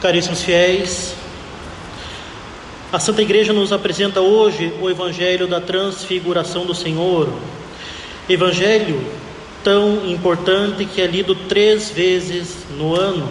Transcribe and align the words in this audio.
Caríssimos 0.00 0.42
fiéis, 0.42 1.12
a 2.92 3.00
Santa 3.00 3.20
Igreja 3.20 3.52
nos 3.52 3.72
apresenta 3.72 4.20
hoje 4.20 4.72
o 4.80 4.88
Evangelho 4.88 5.48
da 5.48 5.60
Transfiguração 5.60 6.64
do 6.64 6.72
Senhor. 6.72 7.28
Evangelho 8.28 9.04
tão 9.64 10.08
importante 10.08 10.84
que 10.84 11.00
é 11.00 11.06
lido 11.08 11.34
três 11.34 11.90
vezes 11.90 12.58
no 12.76 12.94
ano. 12.94 13.28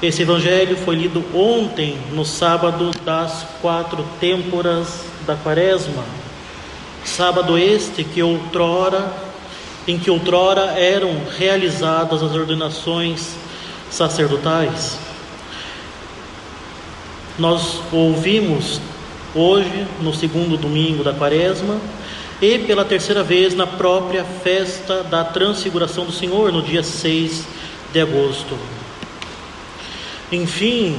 Esse 0.00 0.22
Evangelho 0.22 0.76
foi 0.76 0.94
lido 0.94 1.24
ontem, 1.34 1.98
no 2.12 2.24
sábado 2.24 2.92
das 3.04 3.44
quatro 3.60 4.06
têmporas 4.20 5.04
da 5.26 5.34
Quaresma. 5.34 6.04
Sábado 7.04 7.58
este 7.58 8.04
que 8.04 8.22
outrora, 8.22 9.12
em 9.88 9.98
que 9.98 10.08
outrora 10.08 10.78
eram 10.78 11.20
realizadas 11.36 12.22
as 12.22 12.32
ordenações 12.32 13.42
sacerdotais. 13.94 14.98
Nós 17.38 17.80
ouvimos 17.92 18.80
hoje, 19.34 19.86
no 20.00 20.12
segundo 20.12 20.56
domingo 20.56 21.04
da 21.04 21.12
Quaresma, 21.12 21.80
e 22.42 22.58
pela 22.58 22.84
terceira 22.84 23.22
vez 23.22 23.54
na 23.54 23.66
própria 23.66 24.24
festa 24.24 25.04
da 25.04 25.22
Transfiguração 25.24 26.04
do 26.04 26.12
Senhor, 26.12 26.52
no 26.52 26.60
dia 26.60 26.82
6 26.82 27.46
de 27.92 28.00
agosto. 28.00 28.58
Enfim, 30.32 30.98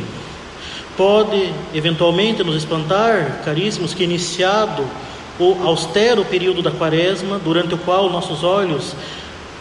pode 0.95 1.53
eventualmente 1.73 2.43
nos 2.43 2.55
espantar, 2.55 3.41
caríssimos, 3.43 3.93
que 3.93 4.05
iniciado 4.05 4.87
o 5.37 5.67
austero 5.67 6.23
período 6.23 6.61
da 6.61 6.71
Quaresma, 6.71 7.39
durante 7.39 7.75
o 7.75 7.77
qual 7.77 8.09
nossos 8.09 8.41
olhos 8.41 8.95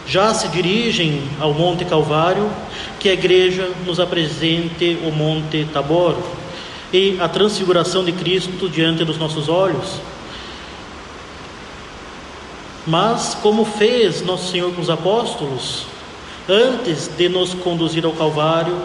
já 0.07 0.33
se 0.33 0.47
dirigem 0.49 1.23
ao 1.39 1.53
Monte 1.53 1.83
Calvário, 1.85 2.49
que 2.99 3.09
a 3.09 3.13
igreja 3.13 3.71
nos 3.85 3.99
apresente 3.99 4.97
o 5.03 5.11
Monte 5.11 5.65
Tabor 5.73 6.15
e 6.93 7.17
a 7.19 7.27
transfiguração 7.27 8.03
de 8.05 8.11
Cristo 8.11 8.69
diante 8.69 9.03
dos 9.03 9.17
nossos 9.17 9.49
olhos. 9.49 9.99
Mas, 12.85 13.35
como 13.41 13.65
fez 13.65 14.21
Nosso 14.21 14.51
Senhor 14.51 14.71
com 14.73 14.81
os 14.81 14.91
apóstolos, 14.91 15.87
antes 16.47 17.07
de 17.17 17.27
nos 17.27 17.55
conduzir 17.55 18.05
ao 18.05 18.11
Calvário, 18.11 18.79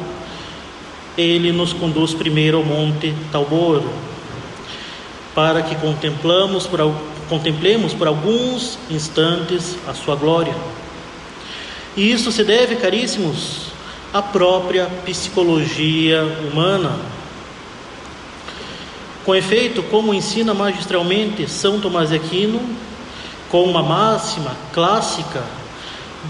Ele 1.18 1.52
nos 1.52 1.74
conduz 1.74 2.14
primeiro 2.14 2.56
ao 2.56 2.64
Monte 2.64 3.14
Tabor, 3.30 3.82
para 5.34 5.62
que 5.62 5.74
contemplamos 5.76 6.66
por, 6.66 6.80
contemplemos 7.28 7.92
por 7.92 8.08
alguns 8.08 8.78
instantes 8.90 9.76
a 9.86 9.92
Sua 9.92 10.16
glória. 10.16 10.54
E 11.96 12.12
isso 12.12 12.30
se 12.30 12.44
deve, 12.44 12.76
caríssimos, 12.76 13.70
à 14.12 14.22
própria 14.22 14.86
psicologia 15.04 16.22
humana. 16.22 16.96
Com 19.24 19.34
efeito, 19.34 19.82
como 19.84 20.14
ensina 20.14 20.54
magistralmente 20.54 21.48
São 21.48 21.80
Tomás 21.80 22.10
de 22.10 22.16
Aquino, 22.16 22.60
com 23.48 23.64
uma 23.64 23.82
máxima 23.82 24.56
clássica 24.72 25.42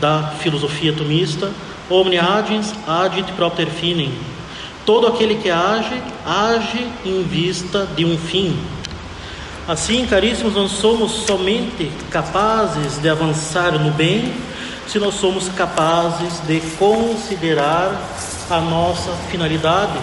da 0.00 0.34
filosofia 0.40 0.92
tomista, 0.92 1.50
omni 1.88 2.18
agens 2.18 2.74
agit 2.86 3.30
propter 3.32 3.68
finem. 3.68 4.12
Todo 4.86 5.06
aquele 5.06 5.34
que 5.36 5.50
age, 5.50 6.00
age 6.24 6.86
em 7.04 7.22
vista 7.22 7.86
de 7.94 8.04
um 8.04 8.16
fim. 8.16 8.58
Assim, 9.68 10.06
caríssimos, 10.06 10.54
não 10.54 10.68
somos 10.68 11.12
somente 11.26 11.90
capazes 12.10 12.98
de 12.98 13.08
avançar 13.08 13.78
no 13.78 13.90
bem, 13.92 14.32
se 14.90 14.98
nós 14.98 15.14
somos 15.14 15.48
capazes 15.50 16.40
de 16.48 16.60
considerar 16.76 17.96
a 18.50 18.60
nossa 18.60 19.12
finalidade, 19.30 19.96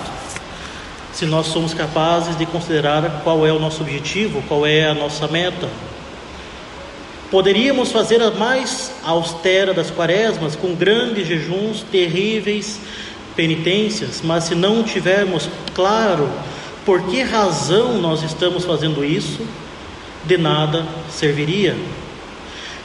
se 1.12 1.26
nós 1.26 1.48
somos 1.48 1.74
capazes 1.74 2.38
de 2.38 2.46
considerar 2.46 3.20
qual 3.22 3.46
é 3.46 3.52
o 3.52 3.60
nosso 3.60 3.82
objetivo, 3.82 4.42
qual 4.48 4.66
é 4.66 4.86
a 4.86 4.94
nossa 4.94 5.28
meta. 5.28 5.68
Poderíamos 7.30 7.92
fazer 7.92 8.22
a 8.22 8.32
mais 8.32 8.94
austera 9.04 9.74
das 9.74 9.92
quaresmas, 9.92 10.56
com 10.56 10.74
grandes 10.74 11.28
jejuns, 11.28 11.84
terríveis 11.92 12.80
penitências, 13.36 14.22
mas 14.24 14.46
se 14.46 14.56
não 14.56 14.84
tivermos 14.84 15.50
claro 15.76 16.30
por 16.86 17.04
que 17.08 17.22
razão 17.24 17.98
nós 17.98 18.24
estamos 18.24 18.64
fazendo 18.64 19.04
isso, 19.04 19.46
de 20.24 20.38
nada 20.38 20.86
serviria. 21.10 21.76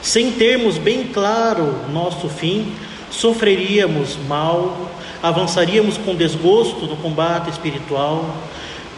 Sem 0.03 0.33
termos 0.33 0.77
bem 0.77 1.05
claro 1.05 1.75
nosso 1.93 2.27
fim, 2.27 2.73
sofreríamos 3.09 4.17
mal, 4.27 4.91
avançaríamos 5.23 5.97
com 5.97 6.13
desgosto 6.13 6.85
no 6.87 6.97
combate 6.97 7.49
espiritual, 7.49 8.35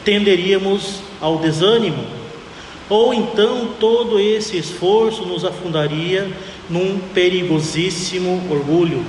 tenderíamos 0.04 1.02
ao 1.22 1.38
desânimo, 1.38 2.04
ou 2.90 3.14
então 3.14 3.70
todo 3.80 4.20
esse 4.20 4.58
esforço 4.58 5.24
nos 5.28 5.46
afundaria 5.46 6.28
num 6.68 6.98
perigosíssimo 7.14 8.42
orgulho. 8.50 9.06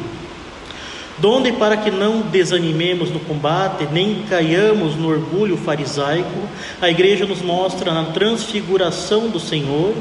Donde, 1.17 1.51
para 1.53 1.79
que 1.79 1.91
não 1.91 2.21
desanimemos 2.21 3.11
no 3.11 3.21
combate, 3.21 3.89
nem 3.91 4.23
caiamos 4.29 4.97
no 4.97 5.09
orgulho 5.09 5.57
farisaico, 5.57 6.47
a 6.79 6.91
igreja 6.91 7.25
nos 7.25 7.41
mostra 7.41 7.91
na 7.91 8.05
transfiguração 8.13 9.31
do 9.31 9.41
Senhor 9.41 9.95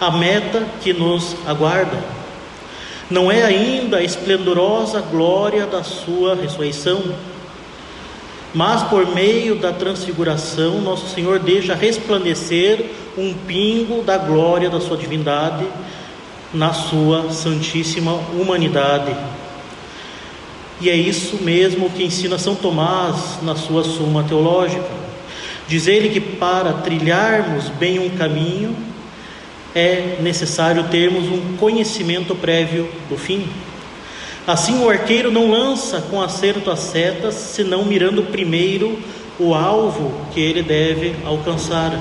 a 0.00 0.10
meta 0.10 0.66
que 0.82 0.92
nos 0.92 1.36
aguarda. 1.46 1.98
Não 3.10 3.30
é 3.30 3.42
ainda 3.42 3.98
a 3.98 4.02
esplendorosa 4.02 5.00
glória 5.00 5.66
da 5.66 5.82
sua 5.84 6.34
ressurreição, 6.34 7.02
mas 8.52 8.82
por 8.84 9.14
meio 9.14 9.56
da 9.56 9.72
transfiguração, 9.72 10.80
nosso 10.80 11.14
Senhor 11.14 11.38
deixa 11.38 11.74
resplandecer 11.74 12.86
um 13.16 13.32
pingo 13.46 14.02
da 14.02 14.18
glória 14.18 14.68
da 14.68 14.80
sua 14.80 14.96
divindade 14.96 15.66
na 16.52 16.72
sua 16.72 17.30
santíssima 17.30 18.12
humanidade. 18.32 19.14
E 20.80 20.90
é 20.90 20.96
isso 20.96 21.36
mesmo 21.42 21.90
que 21.90 22.04
ensina 22.04 22.38
São 22.38 22.54
Tomás 22.54 23.38
na 23.42 23.56
sua 23.56 23.82
Suma 23.82 24.24
Teológica. 24.24 24.84
Diz 25.68 25.86
ele 25.86 26.10
que 26.10 26.20
para 26.20 26.72
trilharmos 26.74 27.68
bem 27.70 27.98
um 27.98 28.10
caminho, 28.10 28.76
é 29.76 30.16
necessário 30.22 30.84
termos 30.84 31.28
um 31.28 31.54
conhecimento 31.58 32.34
prévio 32.34 32.88
do 33.10 33.18
fim. 33.18 33.46
Assim, 34.46 34.82
o 34.82 34.88
arqueiro 34.88 35.30
não 35.30 35.50
lança 35.50 36.00
com 36.00 36.22
acerto 36.22 36.70
as 36.70 36.78
setas, 36.78 37.34
senão 37.34 37.84
mirando 37.84 38.22
primeiro 38.22 38.98
o 39.38 39.54
alvo 39.54 40.14
que 40.32 40.40
ele 40.40 40.62
deve 40.62 41.14
alcançar. 41.26 41.92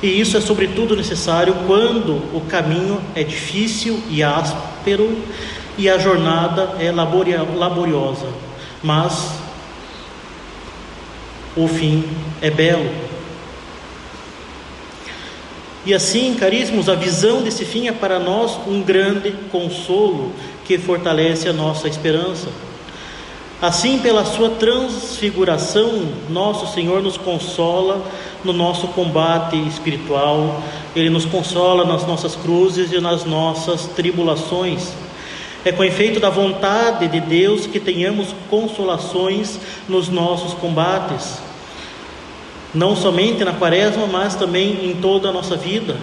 E 0.00 0.20
isso 0.20 0.36
é 0.36 0.40
sobretudo 0.40 0.94
necessário 0.94 1.56
quando 1.66 2.12
o 2.32 2.40
caminho 2.48 3.00
é 3.16 3.24
difícil 3.24 4.00
e 4.08 4.22
áspero 4.22 5.18
e 5.76 5.88
a 5.88 5.98
jornada 5.98 6.76
é 6.78 6.92
laboriosa, 6.92 8.28
mas 8.80 9.32
o 11.56 11.66
fim 11.66 12.04
é 12.40 12.48
belo. 12.48 13.11
E 15.84 15.92
assim, 15.92 16.34
caríssimos, 16.34 16.88
a 16.88 16.94
visão 16.94 17.42
desse 17.42 17.64
fim 17.64 17.88
é 17.88 17.92
para 17.92 18.20
nós 18.20 18.56
um 18.68 18.82
grande 18.82 19.32
consolo 19.50 20.30
que 20.64 20.78
fortalece 20.78 21.48
a 21.48 21.52
nossa 21.52 21.88
esperança. 21.88 22.48
Assim, 23.60 23.98
pela 23.98 24.24
sua 24.24 24.50
transfiguração, 24.50 26.08
nosso 26.30 26.72
Senhor 26.72 27.02
nos 27.02 27.16
consola 27.16 28.04
no 28.44 28.52
nosso 28.52 28.88
combate 28.88 29.56
espiritual, 29.68 30.62
ele 30.94 31.10
nos 31.10 31.24
consola 31.24 31.84
nas 31.84 32.06
nossas 32.06 32.36
cruzes 32.36 32.92
e 32.92 33.00
nas 33.00 33.24
nossas 33.24 33.86
tribulações. 33.86 34.92
É 35.64 35.72
com 35.72 35.82
efeito 35.82 36.20
da 36.20 36.30
vontade 36.30 37.08
de 37.08 37.20
Deus 37.20 37.66
que 37.66 37.80
tenhamos 37.80 38.28
consolações 38.48 39.58
nos 39.88 40.08
nossos 40.08 40.54
combates 40.54 41.38
não 42.74 42.96
somente 42.96 43.44
na 43.44 43.52
quaresma, 43.52 44.06
mas 44.06 44.34
também 44.34 44.90
em 44.90 44.94
toda 44.94 45.28
a 45.28 45.32
nossa 45.32 45.56
vida, 45.56 45.96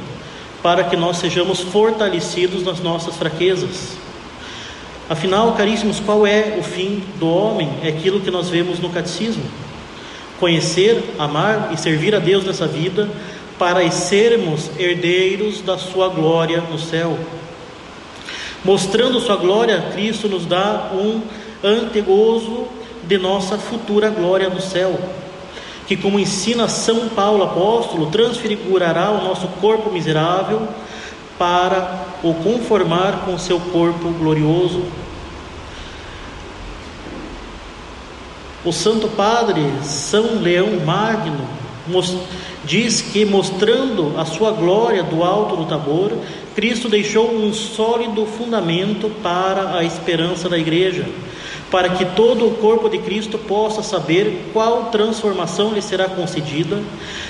para 0.61 0.83
que 0.83 0.95
nós 0.95 1.17
sejamos 1.17 1.61
fortalecidos 1.61 2.63
nas 2.63 2.79
nossas 2.79 3.15
fraquezas. 3.15 3.97
Afinal, 5.09 5.53
caríssimos, 5.53 5.99
qual 5.99 6.27
é 6.27 6.57
o 6.59 6.63
fim 6.63 7.03
do 7.17 7.27
homem? 7.27 7.69
É 7.81 7.87
aquilo 7.87 8.21
que 8.21 8.29
nós 8.29 8.49
vemos 8.49 8.79
no 8.79 8.89
catecismo: 8.89 9.43
conhecer, 10.39 11.15
amar 11.17 11.71
e 11.73 11.77
servir 11.77 12.13
a 12.13 12.19
Deus 12.19 12.43
nessa 12.43 12.67
vida, 12.67 13.09
para 13.57 13.89
sermos 13.89 14.69
herdeiros 14.77 15.61
da 15.61 15.77
Sua 15.77 16.09
glória 16.09 16.61
no 16.69 16.77
céu. 16.77 17.17
Mostrando 18.63 19.19
Sua 19.19 19.37
glória, 19.37 19.89
Cristo 19.93 20.27
nos 20.27 20.45
dá 20.45 20.91
um 20.93 21.21
antegozo 21.63 22.67
de 23.07 23.17
nossa 23.17 23.57
futura 23.57 24.09
glória 24.11 24.49
no 24.49 24.61
céu 24.61 24.99
que, 25.89 25.97
como 25.97 26.19
ensina 26.19 26.67
São 26.67 27.09
Paulo 27.09 27.43
apóstolo, 27.43 28.11
transfigurará 28.11 29.09
o 29.09 29.23
nosso 29.23 29.47
corpo 29.59 29.89
miserável 29.89 30.67
para 31.35 32.05
o 32.21 32.31
conformar 32.35 33.25
com 33.25 33.39
seu 33.39 33.59
corpo 33.59 34.09
glorioso. 34.11 34.83
O 38.63 38.71
Santo 38.71 39.07
Padre 39.07 39.63
São 39.81 40.39
Leão 40.39 40.79
Magno 40.85 41.47
diz 42.63 43.01
que, 43.01 43.25
mostrando 43.25 44.13
a 44.15 44.25
sua 44.25 44.51
glória 44.51 45.01
do 45.01 45.23
alto 45.23 45.55
do 45.55 45.65
Tabor, 45.65 46.11
Cristo 46.53 46.87
deixou 46.87 47.33
um 47.33 47.51
sólido 47.51 48.27
fundamento 48.27 49.09
para 49.23 49.75
a 49.75 49.83
esperança 49.83 50.47
da 50.47 50.57
Igreja, 50.59 51.07
para 51.71 51.89
que 51.89 52.05
todo 52.05 52.47
o 52.47 52.55
corpo 52.55 52.89
de 52.89 52.97
Cristo 52.97 53.37
possa 53.37 53.83
saber 53.83 54.49
qual 54.51 54.85
transformação 54.85 55.73
lhe 55.73 55.81
será 55.81 56.05
concedida 56.05 56.81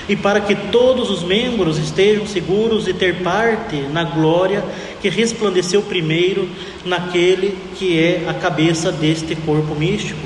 e 0.08 0.16
para 0.16 0.40
que 0.40 0.56
todos 0.56 1.10
os 1.10 1.24
membros 1.24 1.78
estejam 1.78 2.26
seguros 2.26 2.86
de 2.86 2.94
ter 2.94 3.22
parte 3.22 3.76
na 3.92 4.04
glória 4.04 4.64
que 5.02 5.10
resplandeceu 5.10 5.82
primeiro 5.82 6.48
naquele 6.86 7.58
que 7.76 8.00
é 8.00 8.26
a 8.30 8.34
cabeça 8.34 8.92
deste 8.92 9.36
corpo 9.36 9.76
místico. 9.76 10.26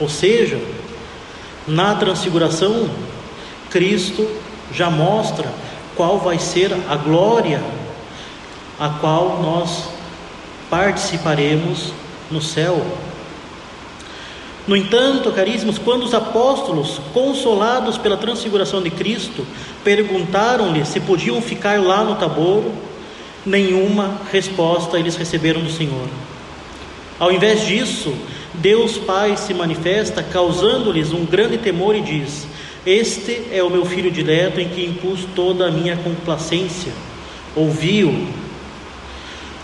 Ou 0.00 0.08
seja, 0.08 0.58
na 1.66 1.94
transfiguração, 1.94 2.88
Cristo 3.70 4.26
já 4.72 4.88
mostra 4.88 5.50
qual 5.94 6.18
vai 6.18 6.38
ser 6.38 6.72
a 6.88 6.96
glória 6.96 7.62
a 8.78 8.90
qual 9.00 9.40
nós 9.42 9.88
participaremos 10.68 11.92
no 12.30 12.40
céu. 12.40 12.84
No 14.66 14.76
entanto, 14.76 15.30
caríssimos, 15.30 15.78
quando 15.78 16.02
os 16.02 16.12
apóstolos, 16.12 17.00
consolados 17.14 17.96
pela 17.96 18.16
transfiguração 18.16 18.82
de 18.82 18.90
Cristo, 18.90 19.46
perguntaram-lhe 19.84 20.84
se 20.84 20.98
podiam 20.98 21.40
ficar 21.40 21.80
lá 21.80 22.02
no 22.02 22.16
Tabor, 22.16 22.64
nenhuma 23.44 24.20
resposta 24.32 24.98
eles 24.98 25.14
receberam 25.14 25.60
do 25.60 25.70
Senhor. 25.70 26.08
Ao 27.18 27.30
invés 27.30 27.64
disso, 27.64 28.12
Deus 28.54 28.98
Pai 28.98 29.36
se 29.36 29.54
manifesta, 29.54 30.22
causando-lhes 30.22 31.12
um 31.12 31.24
grande 31.24 31.58
temor 31.58 31.94
e 31.94 32.00
diz: 32.00 32.46
Este 32.84 33.42
é 33.52 33.62
o 33.62 33.70
meu 33.70 33.84
filho 33.84 34.10
direto 34.10 34.60
em 34.60 34.68
que 34.68 34.84
impus 34.84 35.20
toda 35.34 35.68
a 35.68 35.70
minha 35.70 35.96
complacência. 35.96 36.92
Ouviu. 37.54 38.26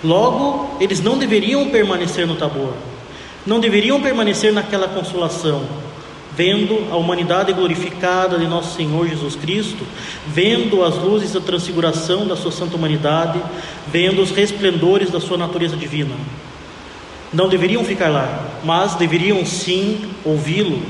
Logo, 0.02 0.76
eles 0.80 1.00
não 1.00 1.18
deveriam 1.18 1.68
permanecer 1.70 2.26
no 2.26 2.36
Tabor, 2.36 2.72
não 3.46 3.60
deveriam 3.60 4.00
permanecer 4.00 4.52
naquela 4.52 4.88
consolação, 4.88 5.62
vendo 6.36 6.90
a 6.90 6.96
humanidade 6.96 7.52
glorificada 7.52 8.38
de 8.38 8.46
nosso 8.46 8.76
Senhor 8.76 9.08
Jesus 9.08 9.36
Cristo, 9.36 9.84
vendo 10.26 10.82
as 10.84 10.96
luzes 10.96 11.32
da 11.32 11.40
transfiguração 11.40 12.26
da 12.26 12.36
sua 12.36 12.50
santa 12.50 12.76
humanidade, 12.76 13.40
vendo 13.86 14.22
os 14.22 14.30
resplendores 14.30 15.10
da 15.10 15.20
sua 15.20 15.36
natureza 15.36 15.76
divina 15.76 16.14
não 17.32 17.48
deveriam 17.48 17.82
ficar 17.84 18.08
lá, 18.08 18.44
mas 18.62 18.94
deveriam 18.94 19.44
sim 19.46 20.10
ouvi-lo. 20.24 20.82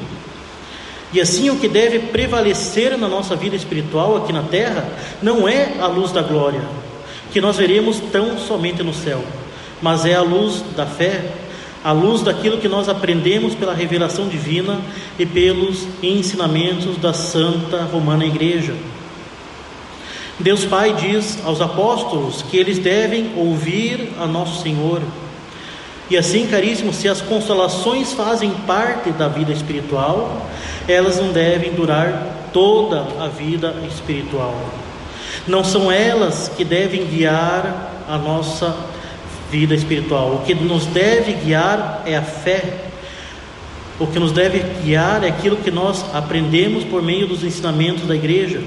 E 1.12 1.20
assim 1.20 1.50
o 1.50 1.56
que 1.56 1.69
deve 1.69 1.99
prevalecer 2.00 2.97
na 2.99 3.06
nossa 3.06 3.37
vida 3.37 3.55
espiritual 3.55 4.17
aqui 4.17 4.32
na 4.32 4.43
terra 4.43 4.88
não 5.23 5.47
é 5.47 5.75
a 5.79 5.87
luz 5.87 6.11
da 6.11 6.23
glória, 6.23 6.62
que 7.32 7.40
nós 7.40 7.56
veremos 7.56 8.00
tão 8.12 8.38
somente 8.38 8.82
no 8.82 8.93
céu, 8.93 9.25
mas 9.81 10.05
é 10.05 10.14
a 10.14 10.23
luz 10.23 10.62
da 10.76 10.87
fé, 10.87 11.32
a 11.82 11.93
luz 11.93 12.23
daquilo 12.23 12.58
que 12.58 12.69
nós 12.69 12.88
aprendemos 12.88 13.55
pela 13.55 13.75
revelação 13.75 14.29
divina 14.29 14.81
e 15.19 15.26
pelos 15.26 15.87
ensinamentos 16.02 16.96
da 16.99 17.12
Santa 17.12 17.82
Romana 17.84 18.25
Igreja. 18.25 18.75
Deus 20.38 20.64
Pai 20.64 20.94
diz 20.94 21.38
aos 21.44 21.61
apóstolos 21.61 22.43
que 22.43 22.56
eles 22.56 22.79
devem 22.79 23.32
ouvir 23.37 24.12
a 24.19 24.26
nosso 24.26 24.62
Senhor 24.62 25.02
e 26.12 26.17
assim, 26.19 26.46
caríssimos, 26.46 26.96
se 26.96 27.08
as 27.08 27.23
consolações 27.23 28.12
fazem 28.12 28.50
parte 28.67 29.11
da 29.12 29.28
vida 29.28 29.50
espiritual, 29.50 30.46
elas 30.87 31.19
não 31.19 31.32
devem 31.32 31.73
durar 31.73 32.50
toda 32.52 33.06
a 33.19 33.28
vida 33.28 33.75
espiritual. 33.88 34.55
Não 35.46 35.64
são 35.64 35.90
elas 35.90 36.50
que 36.56 36.64
devem 36.64 37.06
guiar 37.06 38.04
a 38.08 38.16
nossa 38.16 38.76
vida 39.50 39.74
espiritual. 39.74 40.34
O 40.34 40.42
que 40.44 40.54
nos 40.54 40.86
deve 40.86 41.32
guiar 41.32 42.02
é 42.06 42.16
a 42.16 42.22
fé. 42.22 42.84
O 43.98 44.06
que 44.06 44.18
nos 44.18 44.32
deve 44.32 44.60
guiar 44.82 45.24
é 45.24 45.28
aquilo 45.28 45.56
que 45.56 45.70
nós 45.70 46.04
aprendemos 46.14 46.84
por 46.84 47.02
meio 47.02 47.26
dos 47.26 47.44
ensinamentos 47.44 48.06
da 48.06 48.14
igreja. 48.14 48.62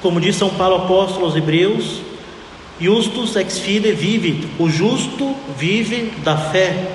Como 0.00 0.20
diz 0.20 0.36
São 0.36 0.50
Paulo 0.50 0.84
apóstolo 0.84 1.26
aos 1.26 1.36
Hebreus, 1.36 2.00
Justus 2.78 3.34
ex 3.36 3.58
fide 3.58 3.92
vive, 3.92 4.46
o 4.58 4.68
justo 4.68 5.34
vive 5.56 6.12
da 6.22 6.36
fé. 6.36 6.92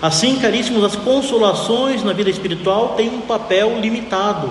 Assim, 0.00 0.38
caríssimos, 0.38 0.84
as 0.84 0.96
consolações 0.96 2.02
na 2.04 2.12
vida 2.12 2.30
espiritual 2.30 2.94
têm 2.96 3.08
um 3.08 3.20
papel 3.20 3.78
limitado. 3.80 4.50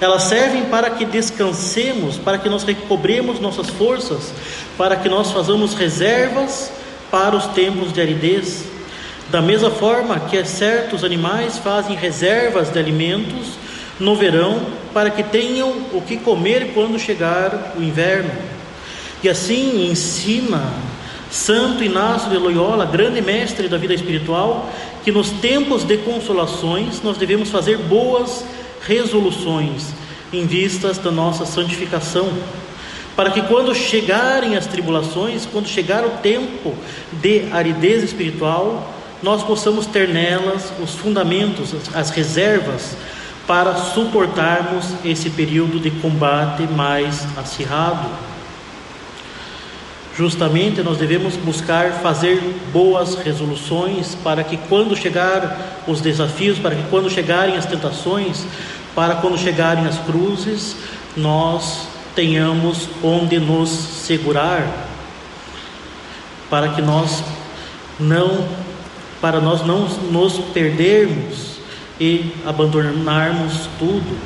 Elas 0.00 0.22
servem 0.22 0.64
para 0.64 0.90
que 0.90 1.04
descansemos, 1.04 2.16
para 2.16 2.38
que 2.38 2.48
nós 2.48 2.62
recobremos 2.62 3.38
nossas 3.38 3.68
forças, 3.68 4.32
para 4.78 4.96
que 4.96 5.08
nós 5.08 5.30
façamos 5.30 5.74
reservas 5.74 6.72
para 7.10 7.36
os 7.36 7.46
tempos 7.48 7.92
de 7.92 8.00
aridez. 8.00 8.64
Da 9.28 9.42
mesma 9.42 9.70
forma 9.70 10.18
que 10.18 10.42
certos 10.44 11.04
animais 11.04 11.58
fazem 11.58 11.94
reservas 11.94 12.72
de 12.72 12.78
alimentos 12.78 13.58
no 13.98 14.16
verão, 14.16 14.60
para 14.94 15.10
que 15.10 15.22
tenham 15.22 15.68
o 15.92 16.00
que 16.00 16.16
comer 16.16 16.72
quando 16.72 16.98
chegar 16.98 17.74
o 17.76 17.82
inverno. 17.82 18.30
E 19.22 19.28
assim 19.28 19.90
ensina 19.90 20.72
Santo 21.30 21.84
Inácio 21.84 22.30
de 22.30 22.38
Loyola, 22.38 22.86
grande 22.86 23.20
mestre 23.20 23.68
da 23.68 23.76
vida 23.76 23.94
espiritual, 23.94 24.68
que 25.04 25.12
nos 25.12 25.30
tempos 25.30 25.84
de 25.84 25.98
consolações 25.98 27.02
nós 27.02 27.18
devemos 27.18 27.50
fazer 27.50 27.76
boas 27.76 28.44
resoluções 28.86 29.88
em 30.32 30.46
vistas 30.46 30.98
da 30.98 31.10
nossa 31.10 31.44
santificação, 31.44 32.32
para 33.16 33.30
que 33.30 33.42
quando 33.42 33.74
chegarem 33.74 34.56
as 34.56 34.66
tribulações, 34.66 35.46
quando 35.46 35.68
chegar 35.68 36.04
o 36.04 36.10
tempo 36.22 36.74
de 37.12 37.44
aridez 37.52 38.02
espiritual, 38.02 38.94
nós 39.22 39.42
possamos 39.42 39.86
ter 39.86 40.08
nelas 40.08 40.72
os 40.82 40.94
fundamentos, 40.94 41.74
as 41.94 42.10
reservas 42.10 42.96
para 43.46 43.74
suportarmos 43.74 44.86
esse 45.04 45.28
período 45.30 45.80
de 45.80 45.90
combate 45.90 46.62
mais 46.62 47.26
acirrado. 47.36 48.08
Justamente 50.20 50.82
nós 50.82 50.98
devemos 50.98 51.34
buscar 51.34 51.92
fazer 52.02 52.42
boas 52.74 53.14
resoluções 53.14 54.14
para 54.16 54.44
que 54.44 54.58
quando 54.68 54.94
chegar 54.94 55.82
os 55.88 56.02
desafios, 56.02 56.58
para 56.58 56.74
que 56.74 56.82
quando 56.90 57.08
chegarem 57.08 57.56
as 57.56 57.64
tentações, 57.64 58.44
para 58.94 59.14
quando 59.14 59.38
chegarem 59.38 59.86
as 59.86 59.96
cruzes, 60.00 60.76
nós 61.16 61.88
tenhamos 62.14 62.86
onde 63.02 63.40
nos 63.40 63.70
segurar, 63.70 64.68
para 66.50 66.68
que 66.68 66.82
nós 66.82 67.24
não 67.98 68.46
para 69.22 69.40
nós 69.40 69.64
não 69.64 69.88
nos 70.10 70.34
perdermos 70.52 71.60
e 71.98 72.30
abandonarmos 72.44 73.70
tudo. 73.78 74.18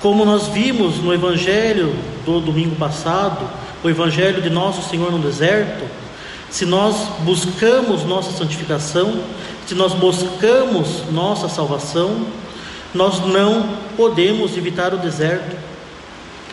Como 0.00 0.24
nós 0.24 0.48
vimos 0.48 0.96
no 0.96 1.14
Evangelho 1.14 1.94
do 2.34 2.40
domingo 2.40 2.76
passado, 2.76 3.48
o 3.82 3.88
Evangelho 3.88 4.42
de 4.42 4.50
Nosso 4.50 4.88
Senhor 4.88 5.10
no 5.10 5.18
deserto, 5.18 5.84
se 6.50 6.64
nós 6.64 6.96
buscamos 7.20 8.04
nossa 8.04 8.32
santificação, 8.32 9.20
se 9.66 9.74
nós 9.74 9.92
buscamos 9.94 11.10
nossa 11.10 11.48
salvação, 11.48 12.26
nós 12.94 13.20
não 13.20 13.76
podemos 13.96 14.56
evitar 14.56 14.94
o 14.94 14.98
deserto, 14.98 15.56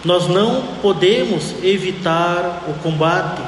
nós 0.04 0.28
não 0.28 0.64
podemos 0.82 1.56
evitar 1.64 2.64
o 2.68 2.74
combate, 2.82 3.42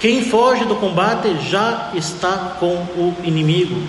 quem 0.00 0.24
foge 0.24 0.64
do 0.64 0.76
combate 0.76 1.36
já 1.48 1.90
está 1.92 2.56
com 2.60 2.74
o 2.74 3.16
inimigo. 3.24 3.82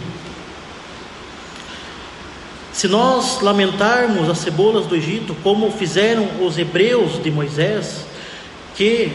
Se 2.79 2.87
nós 2.87 3.41
lamentarmos 3.41 4.29
as 4.29 4.37
cebolas 4.37 4.85
do 4.85 4.95
Egito, 4.95 5.35
como 5.43 5.69
fizeram 5.69 6.25
os 6.39 6.57
hebreus 6.57 7.21
de 7.21 7.29
Moisés, 7.29 8.05
que 8.73 9.11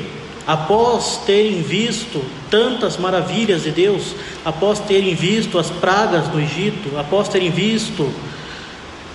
após 0.46 1.22
terem 1.24 1.62
visto 1.62 2.22
tantas 2.50 2.98
maravilhas 2.98 3.62
de 3.62 3.70
Deus, 3.70 4.14
após 4.44 4.80
terem 4.80 5.14
visto 5.14 5.58
as 5.58 5.70
pragas 5.70 6.28
do 6.28 6.38
Egito, 6.38 6.94
após 6.98 7.26
terem 7.30 7.50
visto 7.50 8.12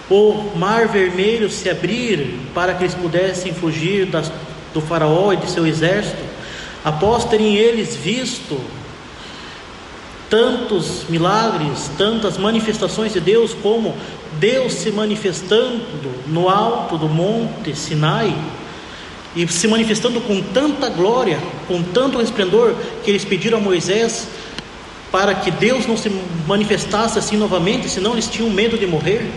o 0.10 0.52
mar 0.56 0.88
vermelho 0.88 1.48
se 1.52 1.70
abrir 1.70 2.40
para 2.52 2.74
que 2.74 2.86
eles 2.86 2.96
pudessem 2.96 3.54
fugir 3.54 4.08
das, 4.08 4.32
do 4.74 4.82
Faraó 4.82 5.32
e 5.32 5.38
de 5.38 5.48
seu 5.48 5.68
exército, 5.68 6.24
Após 6.84 7.26
terem 7.26 7.56
eles 7.56 7.96
visto 7.96 8.60
tantos 10.30 11.06
milagres, 11.10 11.90
tantas 11.98 12.38
manifestações 12.38 13.14
de 13.14 13.20
Deus, 13.20 13.56
como 13.64 13.96
Deus 14.40 14.74
se 14.74 14.92
manifestando 14.92 15.82
no 16.28 16.48
alto 16.48 16.98
do 16.98 17.10
monte 17.10 17.76
Sinai, 17.76 18.36
e 19.36 19.48
se 19.48 19.68
manifestando 19.68 20.20
com 20.22 20.42
tanta 20.42 20.90
glória, 20.90 21.40
com 21.68 21.82
tanto 21.82 22.18
resplendor, 22.18 22.76
que 23.04 23.12
eles 23.12 23.24
pediram 23.24 23.58
a 23.58 23.62
Moisés 23.62 24.28
para 25.12 25.34
que 25.36 25.52
Deus 25.52 25.88
não 25.88 25.98
se 25.98 26.12
manifestasse 26.48 27.18
assim 27.18 27.38
novamente, 27.38 27.90
senão 27.90 28.14
eles 28.14 28.28
tinham 28.28 28.50
medo 28.50 28.78
de 28.78 28.86
morrer. 28.86 29.30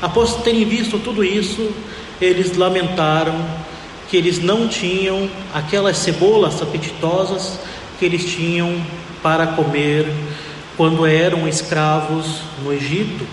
Após 0.00 0.34
terem 0.36 0.64
visto 0.64 0.98
tudo 0.98 1.24
isso, 1.24 1.70
eles 2.20 2.56
lamentaram 2.56 3.34
que 4.08 4.16
eles 4.16 4.42
não 4.42 4.68
tinham 4.68 5.28
aquelas 5.52 5.96
cebolas 5.96 6.62
apetitosas 6.62 7.58
que 7.98 8.04
eles 8.04 8.24
tinham 8.24 8.80
para 9.22 9.48
comer 9.48 10.06
quando 10.76 11.06
eram 11.06 11.48
escravos 11.48 12.40
no 12.62 12.72
Egito. 12.72 13.26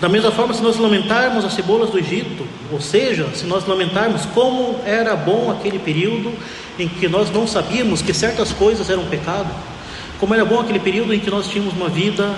Da 0.00 0.08
mesma 0.08 0.30
forma, 0.30 0.52
se 0.52 0.62
nós 0.62 0.76
lamentarmos 0.76 1.44
as 1.44 1.54
cebolas 1.54 1.90
do 1.90 1.98
Egito, 1.98 2.46
ou 2.70 2.80
seja, 2.80 3.28
se 3.34 3.46
nós 3.46 3.66
lamentarmos 3.66 4.24
como 4.26 4.80
era 4.84 5.16
bom 5.16 5.50
aquele 5.50 5.78
período 5.78 6.32
em 6.78 6.88
que 6.88 7.08
nós 7.08 7.30
não 7.30 7.46
sabíamos 7.46 8.02
que 8.02 8.12
certas 8.12 8.52
coisas 8.52 8.90
eram 8.90 9.04
pecado, 9.06 9.48
como 10.18 10.34
era 10.34 10.44
bom 10.44 10.60
aquele 10.60 10.80
período 10.80 11.14
em 11.14 11.20
que 11.20 11.30
nós 11.30 11.48
tínhamos 11.48 11.74
uma 11.74 11.88
vida 11.88 12.34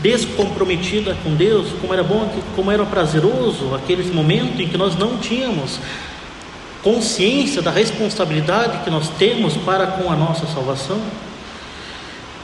descomprometida 0.00 1.16
com 1.22 1.34
Deus, 1.34 1.68
como 1.80 1.94
era 1.94 2.02
bom, 2.02 2.28
como 2.56 2.70
era 2.70 2.84
prazeroso 2.84 3.74
aquele 3.74 4.02
momento 4.12 4.60
em 4.60 4.68
que 4.68 4.76
nós 4.76 4.96
não 4.96 5.16
tínhamos 5.18 5.78
consciência 6.82 7.62
da 7.62 7.70
responsabilidade 7.70 8.84
que 8.84 8.90
nós 8.90 9.08
temos 9.10 9.56
para 9.56 9.86
com 9.86 10.10
a 10.10 10.16
nossa 10.16 10.46
salvação 10.46 11.00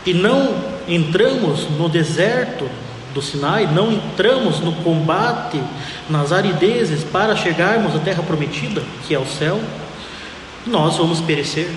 e 0.06 0.14
não 0.14 0.54
entramos 0.86 1.68
no 1.70 1.88
deserto 1.88 2.68
do 3.12 3.20
Sinai, 3.20 3.66
não 3.66 3.92
entramos 3.92 4.60
no 4.60 4.72
combate, 4.76 5.60
nas 6.08 6.32
aridezes 6.32 7.02
para 7.04 7.34
chegarmos 7.34 7.94
à 7.94 7.98
terra 7.98 8.22
prometida, 8.22 8.82
que 9.06 9.14
é 9.14 9.18
o 9.18 9.26
céu, 9.26 9.60
nós 10.66 10.96
vamos 10.96 11.20
perecer. 11.20 11.70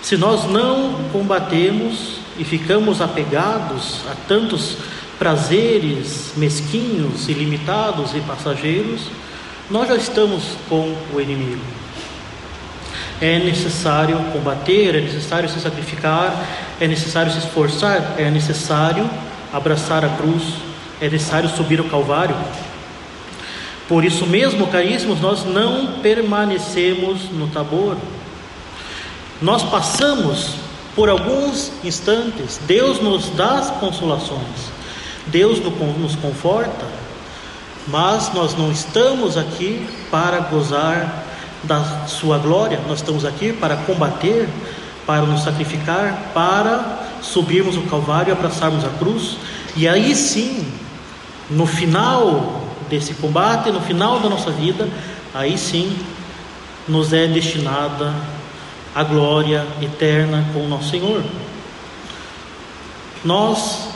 Se 0.00 0.16
nós 0.16 0.44
não 0.50 0.94
combatemos 1.12 2.18
e 2.38 2.44
ficamos 2.44 3.00
apegados 3.00 4.00
a 4.10 4.14
tantos 4.26 4.76
prazeres 5.18 6.32
mesquinhos, 6.36 7.28
ilimitados 7.28 8.14
e 8.14 8.20
passageiros, 8.20 9.02
nós 9.70 9.88
já 9.88 9.96
estamos 9.96 10.42
com 10.68 10.96
o 11.12 11.20
inimigo. 11.20 11.60
É 13.20 13.38
necessário 13.38 14.16
combater, 14.32 14.94
é 14.94 15.00
necessário 15.00 15.48
se 15.48 15.60
sacrificar, 15.60 16.46
é 16.80 16.86
necessário 16.86 17.30
se 17.32 17.38
esforçar, 17.38 18.14
é 18.16 18.30
necessário 18.30 19.08
abraçar 19.52 20.04
a 20.04 20.08
cruz, 20.08 20.54
é 21.00 21.08
necessário 21.08 21.48
subir 21.50 21.80
o 21.80 21.84
Calvário. 21.84 22.36
Por 23.88 24.04
isso 24.04 24.26
mesmo, 24.26 24.66
caríssimos, 24.68 25.20
nós 25.20 25.44
não 25.44 26.00
permanecemos 26.00 27.30
no 27.30 27.48
Tabor. 27.48 27.96
Nós 29.42 29.62
passamos 29.62 30.54
por 30.94 31.08
alguns 31.08 31.72
instantes, 31.84 32.58
Deus 32.66 33.00
nos 33.00 33.28
dá 33.30 33.58
as 33.58 33.70
consolações, 33.70 34.72
Deus 35.26 35.60
nos 35.60 36.16
conforta, 36.16 36.86
mas 37.88 38.32
nós 38.34 38.56
não 38.56 38.70
estamos 38.70 39.36
aqui 39.36 39.86
para 40.10 40.40
gozar 40.40 41.24
da 41.64 42.06
sua 42.06 42.38
glória, 42.38 42.80
nós 42.86 42.98
estamos 42.98 43.24
aqui 43.24 43.52
para 43.52 43.76
combater, 43.76 44.48
para 45.06 45.22
nos 45.22 45.42
sacrificar, 45.42 46.30
para 46.34 47.08
subirmos 47.22 47.76
o 47.76 47.82
Calvário 47.82 48.30
e 48.30 48.32
abraçarmos 48.32 48.84
a 48.84 48.88
cruz, 48.90 49.36
e 49.74 49.88
aí 49.88 50.14
sim, 50.14 50.70
no 51.50 51.66
final 51.66 52.62
desse 52.88 53.14
combate, 53.14 53.70
no 53.70 53.80
final 53.80 54.20
da 54.20 54.28
nossa 54.28 54.50
vida, 54.50 54.88
aí 55.34 55.56
sim 55.58 55.96
nos 56.86 57.12
é 57.12 57.26
destinada 57.26 58.14
a 58.94 59.02
glória 59.02 59.66
eterna 59.80 60.44
com 60.52 60.64
o 60.64 60.68
nosso 60.68 60.90
Senhor. 60.90 61.22
Nós 63.24 63.87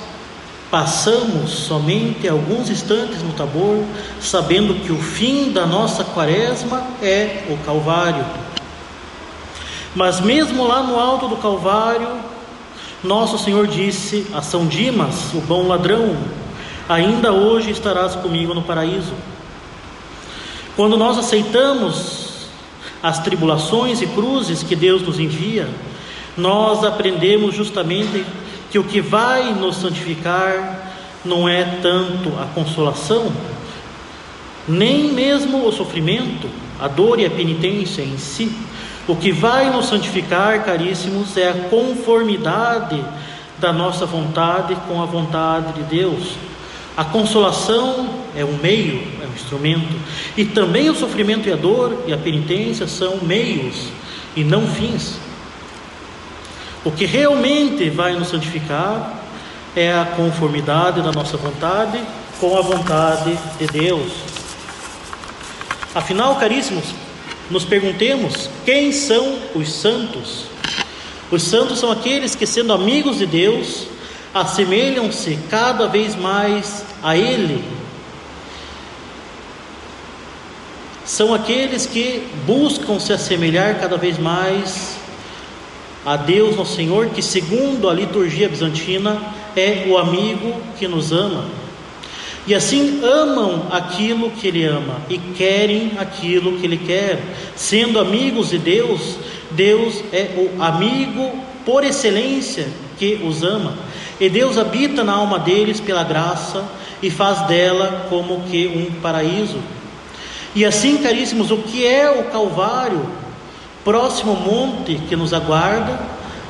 Passamos 0.73 1.51
somente 1.51 2.27
alguns 2.27 2.71
instantes 2.71 3.23
no 3.23 3.35
Tabor, 3.35 3.85
sabendo 4.19 4.73
que 4.83 4.91
o 4.91 4.97
fim 4.97 5.53
da 5.53 5.67
nossa 5.67 6.03
quaresma 6.03 6.83
é 7.03 7.45
o 7.51 7.59
Calvário. 7.59 8.25
Mas 9.95 10.19
mesmo 10.23 10.67
lá 10.67 10.83
no 10.83 10.99
alto 10.99 11.29
do 11.29 11.37
Calvário, 11.37 12.09
nosso 13.05 13.37
Senhor 13.37 13.67
disse 13.67 14.27
a 14.33 14.41
São 14.41 14.67
Dimas, 14.67 15.35
o 15.35 15.43
bom 15.43 15.69
ladrão: 15.69 16.17
Ainda 16.89 17.35
hoje 17.35 17.71
estarás 17.71 18.15
comigo 18.15 18.55
no 18.55 18.63
paraíso. 18.63 19.13
Quando 20.75 20.97
nós 20.97 21.19
aceitamos 21.19 22.47
as 23.03 23.19
tribulações 23.19 24.01
e 24.01 24.07
cruzes 24.07 24.63
que 24.63 24.75
Deus 24.75 25.03
nos 25.03 25.21
envia, 25.21 25.69
nós 26.35 26.83
aprendemos 26.83 27.55
justamente 27.55 28.25
que 28.73 28.79
o 28.79 28.85
que 28.85 29.03
vai 29.03 29.53
nos 29.53 29.77
santificar 29.77 30.91
não 31.23 31.47
é 31.47 31.63
tanto 31.83 32.31
a 32.41 32.47
consolação, 32.55 33.31
nem 34.67 35.13
mesmo 35.13 35.67
o 35.67 35.71
sofrimento, 35.71 36.49
a 36.81 36.89
dor 36.89 37.21
e 37.21 37.27
a 37.27 37.31
penitência 37.31 38.01
em 38.01 38.17
si. 38.17 38.51
O 39.07 39.15
que 39.15 39.31
vai 39.31 39.69
nos 39.69 39.87
santificar, 39.87 40.65
caríssimos, 40.65 41.37
é 41.37 41.51
a 41.51 41.69
conformidade 41.69 43.05
da 43.59 43.75
nossa 43.75 44.07
vontade 44.07 44.75
com 44.89 45.03
a 45.03 45.05
vontade 45.05 45.75
de 45.75 45.83
Deus. 45.83 46.35
A 46.97 47.05
consolação 47.05 48.09
é 48.35 48.43
um 48.43 48.57
meio, 48.57 49.03
é 49.23 49.27
um 49.27 49.35
instrumento, 49.35 49.95
e 50.35 50.47
também 50.47 50.89
o 50.89 50.95
sofrimento 50.95 51.47
e 51.47 51.53
a 51.53 51.57
dor 51.57 52.05
e 52.07 52.13
a 52.13 52.17
penitência 52.17 52.87
são 52.87 53.19
meios 53.19 53.89
e 54.35 54.43
não 54.43 54.67
fins. 54.67 55.19
O 56.85 56.91
que 56.91 57.07
realmente 57.07 57.89
vai 57.91 58.15
nos 58.15 58.29
santificar 58.29 59.23
é 59.77 59.93
a 59.93 60.05
conformidade 60.17 61.01
da 61.01 61.13
nossa 61.13 61.37
vontade 61.37 62.03
com 62.41 62.57
a 62.59 62.61
vontade 62.61 63.39
de 63.59 63.67
Deus. 63.69 64.13
Afinal, 65.95 66.37
caríssimos, 66.37 66.87
nos 67.49 67.65
perguntemos 67.65 68.51
quem 68.65 68.91
são 68.91 69.39
os 69.55 69.73
santos. 69.73 70.47
Os 71.31 71.43
santos 71.45 71.79
são 71.79 71.93
aqueles 71.93 72.35
que, 72.35 72.47
sendo 72.47 72.73
amigos 72.73 73.19
de 73.19 73.27
Deus, 73.27 73.87
assemelham-se 74.35 75.39
cada 75.49 75.87
vez 75.87 76.17
mais 76.17 76.85
a 77.01 77.17
Ele. 77.17 77.65
São 81.05 81.33
aqueles 81.33 81.87
que 81.87 82.27
buscam 82.45 82.99
se 82.99 83.13
assemelhar 83.13 83.79
cada 83.79 83.97
vez 83.97 84.19
mais 84.19 84.97
a 86.05 86.17
Deus, 86.17 86.57
nosso 86.57 86.75
Senhor, 86.75 87.11
que 87.11 87.23
segundo 87.23 87.89
a 87.89 87.95
liturgia 87.95 88.49
bizantina 88.49 89.21
é 89.57 89.87
o 89.89 89.97
amigo 89.97 90.55
que 90.79 90.89
nos 90.89 91.13
ama. 91.13 91.45
E 92.45 92.55
assim 92.55 93.01
amam 93.05 93.69
aquilo 93.71 94.31
que 94.31 94.49
ele 94.49 94.65
ama 94.65 94.97
e 95.09 95.17
querem 95.17 95.93
aquilo 95.97 96.59
que 96.59 96.67
ele 96.67 96.77
quer. 96.77 97.21
Sendo 97.55 98.01
amigos 98.01 98.51
de 98.51 98.59
Deus, 98.59 99.17
Deus 99.53 100.03
é 100.13 100.31
o 100.37 100.61
amigo 100.61 101.31
por 101.65 101.85
excelência 101.85 102.67
que 102.99 103.21
os 103.25 103.45
ama. 103.45 103.75
E 104.19 104.29
Deus 104.29 104.59
habita 104.59 105.05
na 105.05 105.13
alma 105.13 105.39
deles 105.39 105.81
pela 105.81 106.03
graça 106.03 106.65
e 107.01 107.11
faz 107.11 107.47
dela 107.47 108.07
como 108.09 108.43
que 108.51 108.67
um 108.67 109.01
paraíso. 109.01 109.59
E 110.55 110.65
assim, 110.65 110.99
caríssimos, 110.99 111.51
o 111.51 111.59
que 111.59 111.87
é 111.87 112.11
o 112.11 112.25
Calvário? 112.25 113.22
Próximo 113.85 114.35
monte 114.35 114.97
que 115.09 115.17
nos 115.17 115.33
aguarda 115.33 115.99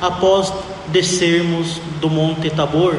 após 0.01 0.53
descermos 0.87 1.79
do 1.99 2.09
Monte 2.09 2.49
Tabor. 2.49 2.95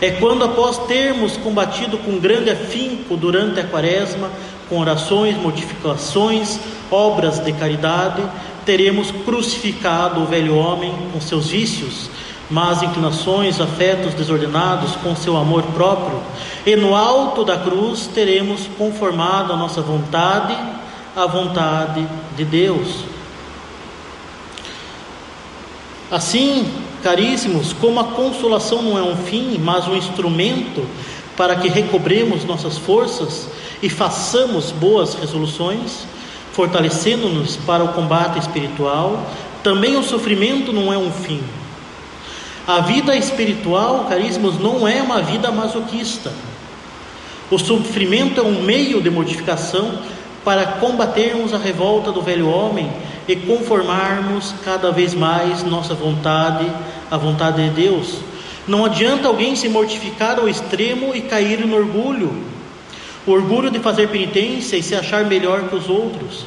É 0.00 0.10
quando, 0.10 0.44
após 0.44 0.78
termos 0.86 1.36
combatido 1.36 1.96
com 1.98 2.18
grande 2.18 2.50
afinco 2.50 3.16
durante 3.16 3.60
a 3.60 3.64
quaresma, 3.64 4.30
com 4.68 4.78
orações, 4.78 5.36
mortificações, 5.36 6.58
obras 6.90 7.38
de 7.38 7.52
caridade, 7.52 8.22
teremos 8.64 9.10
crucificado 9.24 10.20
o 10.20 10.26
velho 10.26 10.56
homem 10.56 10.92
com 11.12 11.20
seus 11.20 11.48
vícios, 11.48 12.10
más 12.50 12.82
inclinações, 12.82 13.60
afetos 13.60 14.12
desordenados 14.14 14.96
com 14.96 15.16
seu 15.16 15.36
amor 15.36 15.62
próprio, 15.74 16.20
e 16.66 16.76
no 16.76 16.94
alto 16.94 17.44
da 17.44 17.56
cruz 17.56 18.08
teremos 18.12 18.68
conformado 18.76 19.52
a 19.52 19.56
nossa 19.56 19.80
vontade 19.80 20.56
à 21.14 21.26
vontade 21.26 22.06
de 22.36 22.44
Deus. 22.44 23.15
Assim, 26.10 26.70
caríssimos, 27.02 27.72
como 27.72 27.98
a 27.98 28.04
consolação 28.04 28.80
não 28.80 28.96
é 28.96 29.02
um 29.02 29.16
fim, 29.16 29.58
mas 29.58 29.88
um 29.88 29.96
instrumento 29.96 30.86
para 31.36 31.56
que 31.56 31.68
recobremos 31.68 32.44
nossas 32.44 32.78
forças 32.78 33.48
e 33.82 33.88
façamos 33.88 34.70
boas 34.70 35.14
resoluções, 35.14 36.06
fortalecendo-nos 36.52 37.56
para 37.56 37.84
o 37.84 37.88
combate 37.88 38.38
espiritual, 38.38 39.26
também 39.62 39.96
o 39.96 40.02
sofrimento 40.02 40.72
não 40.72 40.92
é 40.92 40.96
um 40.96 41.10
fim. 41.10 41.42
A 42.66 42.80
vida 42.80 43.16
espiritual, 43.16 44.06
caríssimos, 44.08 44.58
não 44.58 44.86
é 44.88 45.02
uma 45.02 45.22
vida 45.22 45.50
masoquista. 45.50 46.32
O 47.50 47.58
sofrimento 47.58 48.40
é 48.40 48.42
um 48.42 48.62
meio 48.62 49.00
de 49.00 49.10
mortificação 49.10 49.98
para 50.44 50.64
combatermos 50.66 51.52
a 51.52 51.58
revolta 51.58 52.10
do 52.10 52.22
velho 52.22 52.48
homem 52.48 52.90
e 53.28 53.34
conformarmos 53.34 54.54
cada 54.64 54.90
vez 54.90 55.14
mais 55.14 55.62
nossa 55.64 55.94
vontade 55.94 56.70
à 57.10 57.16
vontade 57.16 57.62
de 57.62 57.70
Deus. 57.70 58.18
Não 58.66 58.84
adianta 58.84 59.28
alguém 59.28 59.54
se 59.54 59.68
mortificar 59.68 60.38
ao 60.38 60.48
extremo 60.48 61.14
e 61.14 61.22
cair 61.22 61.64
no 61.66 61.76
orgulho. 61.76 62.32
O 63.26 63.32
orgulho 63.32 63.70
de 63.70 63.78
fazer 63.78 64.08
penitência 64.08 64.76
e 64.76 64.82
se 64.82 64.94
achar 64.94 65.24
melhor 65.24 65.68
que 65.68 65.76
os 65.76 65.88
outros. 65.88 66.44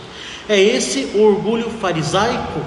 É 0.48 0.60
esse 0.60 1.12
o 1.16 1.22
orgulho 1.22 1.70
farisaico, 1.82 2.62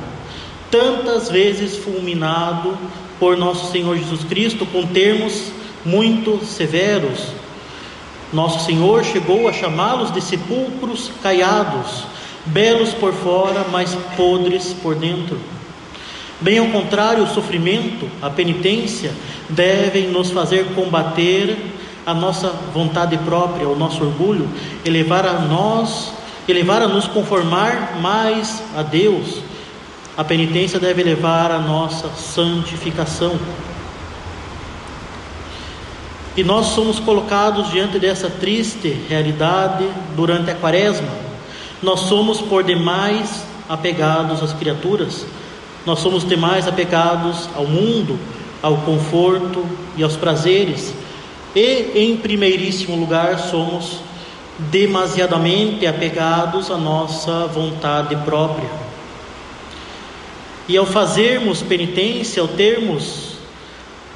tantas 0.71 1.31
vezes 1.31 1.76
fulminado 1.76 2.76
por 3.19 3.37
nosso 3.37 3.71
Senhor 3.71 3.97
Jesus 3.97 4.25
Cristo 4.25 4.66
com 4.66 4.87
termos 4.87 5.52
muito 5.85 6.45
severos. 6.45 7.28
Nosso 8.33 8.64
Senhor 8.64 9.04
chegou 9.04 9.49
a 9.49 9.52
chamá-los 9.52 10.12
de 10.12 10.21
sepulcros 10.21 11.11
caiados, 11.23 12.04
belos 12.46 12.90
por 12.94 13.12
fora, 13.12 13.66
mas 13.70 13.94
podres 14.16 14.75
por 14.82 14.94
dentro. 14.94 15.38
Bem 16.40 16.58
ao 16.58 16.66
contrário, 16.66 17.22
o 17.22 17.28
sofrimento, 17.28 18.08
a 18.20 18.28
penitência, 18.28 19.12
devem 19.49 20.08
nos 20.08 20.30
fazer 20.30 20.75
combater 20.75 21.56
a 22.04 22.12
nossa 22.12 22.49
vontade 22.75 23.16
própria, 23.18 23.68
o 23.68 23.76
nosso 23.76 24.02
orgulho, 24.02 24.49
e 24.84 24.90
levar 24.90 25.25
a 25.25 25.38
nós, 25.38 26.12
e 26.49 26.52
levar 26.52 26.82
a 26.82 26.88
nos 26.88 27.06
conformar 27.06 28.00
mais 28.00 28.61
a 28.76 28.82
Deus. 28.82 29.40
A 30.16 30.25
penitência 30.25 30.80
deve 30.80 31.02
levar 31.04 31.52
a 31.52 31.61
nossa 31.61 32.08
santificação. 32.11 33.38
E 36.37 36.42
nós 36.42 36.66
somos 36.66 36.99
colocados 36.99 37.70
diante 37.70 37.99
dessa 37.99 38.28
triste 38.28 38.88
realidade 39.08 39.87
durante 40.16 40.50
a 40.50 40.54
quaresma. 40.54 41.21
Nós 41.82 42.00
somos 42.00 42.40
por 42.40 42.62
demais 42.62 43.44
apegados 43.68 44.42
às 44.42 44.52
criaturas, 44.52 45.26
nós 45.84 45.98
somos 45.98 46.26
demais 46.26 46.68
apegados 46.68 47.48
ao 47.56 47.66
mundo, 47.66 48.18
ao 48.62 48.76
conforto 48.78 49.66
e 49.96 50.02
aos 50.02 50.16
prazeres, 50.16 50.94
e 51.56 51.90
em 51.94 52.16
primeiríssimo 52.16 52.96
lugar 52.96 53.38
somos 53.38 53.98
demasiadamente 54.58 55.86
apegados 55.86 56.70
à 56.70 56.76
nossa 56.76 57.46
vontade 57.48 58.14
própria. 58.16 58.70
E 60.68 60.76
ao 60.76 60.86
fazermos 60.86 61.62
penitência, 61.62 62.40
ao 62.40 62.48
termos 62.48 63.32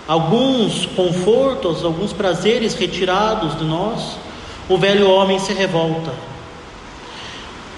alguns 0.07 0.87
confortos, 0.87 1.85
alguns 1.85 2.13
prazeres 2.13 2.75
retirados 2.75 3.59
de 3.59 3.65
nós, 3.65 4.17
o 4.69 4.79
velho 4.79 5.11
homem 5.11 5.41
se 5.41 5.53
revolta. 5.53 6.36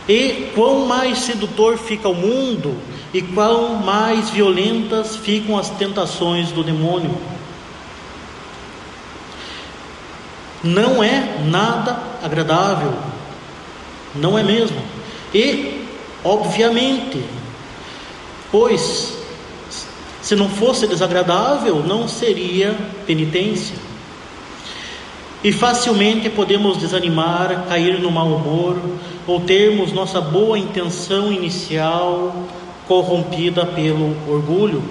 E 0.09 0.51
quão 0.55 0.87
mais 0.87 1.19
sedutor 1.19 1.77
fica 1.77 2.09
o 2.09 2.15
mundo, 2.15 2.75
e 3.13 3.21
quão 3.21 3.75
mais 3.75 4.31
violentas 4.31 5.17
ficam 5.17 5.59
as 5.59 5.69
tentações 5.71 6.51
do 6.51 6.63
demônio. 6.63 7.17
Não 10.65 11.03
é 11.03 11.39
nada 11.45 12.03
agradável, 12.23 12.95
não 14.15 14.39
é 14.39 14.43
mesmo. 14.43 14.81
E, 15.33 15.85
obviamente, 16.25 17.23
pois 18.51 19.19
se 20.29 20.37
não 20.37 20.49
fosse 20.49 20.87
desagradável, 20.87 21.77
não 21.77 22.07
seria 22.07 22.77
penitência. 23.07 23.77
E 25.43 25.53
facilmente 25.53 26.29
podemos 26.29 26.77
desanimar, 26.77 27.65
cair 27.69 28.01
no 28.01 28.11
mau 28.11 28.27
humor, 28.27 28.77
ou 29.29 29.41
termos 29.41 29.93
nossa 29.93 30.21
boa 30.21 30.59
intenção 30.59 31.33
inicial 31.33 32.49
corrompida 32.89 33.65
pelo 33.65 34.17
orgulho. 34.27 34.83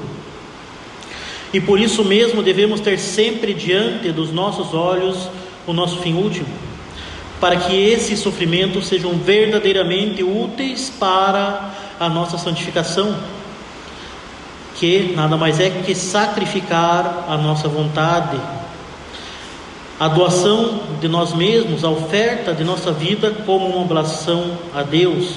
E 1.51 1.59
por 1.59 1.79
isso 1.79 2.05
mesmo 2.05 2.41
devemos 2.41 2.79
ter 2.79 2.97
sempre 2.97 3.53
diante 3.53 4.11
dos 4.11 4.31
nossos 4.31 4.73
olhos 4.73 5.27
o 5.65 5.73
nosso 5.73 5.97
fim 5.97 6.13
último, 6.13 6.47
para 7.41 7.57
que 7.57 7.75
esses 7.75 8.19
sofrimentos 8.19 8.87
sejam 8.87 9.13
verdadeiramente 9.13 10.23
úteis 10.23 10.89
para 10.97 11.73
a 11.99 12.07
nossa 12.07 12.37
santificação 12.37 13.13
que 14.77 15.13
nada 15.15 15.35
mais 15.35 15.59
é 15.59 15.69
que 15.69 15.95
sacrificar 15.95 17.25
a 17.27 17.35
nossa 17.37 17.67
vontade, 17.67 18.39
a 19.99 20.07
doação 20.07 20.79
de 21.01 21.07
nós 21.07 21.33
mesmos, 21.33 21.83
a 21.83 21.89
oferta 21.89 22.53
de 22.53 22.63
nossa 22.63 22.91
vida 22.91 23.31
como 23.45 23.65
uma 23.65 23.81
oblação 23.81 24.57
a 24.73 24.83
Deus, 24.83 25.33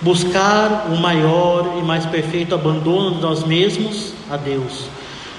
buscar 0.00 0.88
o 0.92 0.96
maior 0.96 1.76
e 1.78 1.82
mais 1.82 2.04
perfeito 2.04 2.54
abandono 2.54 3.14
de 3.14 3.22
nós 3.22 3.44
mesmos 3.44 4.12
a 4.28 4.36
Deus, 4.36 4.86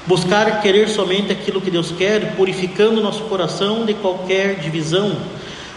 buscar 0.07 0.61
querer 0.61 0.87
somente 0.87 1.33
aquilo 1.33 1.59
que 1.59 1.69
Deus 1.69 1.91
quer, 1.91 2.35
purificando 2.37 3.01
nosso 3.01 3.23
coração 3.23 3.85
de 3.85 3.93
qualquer 3.93 4.55
divisão, 4.55 5.17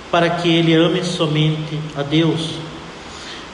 para 0.08 0.30
que 0.30 0.48
Ele 0.48 0.72
ame 0.72 1.02
somente 1.02 1.78
a 1.96 2.02
Deus. 2.02 2.50